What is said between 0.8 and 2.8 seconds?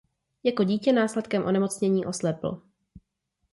následkem onemocnění oslepl.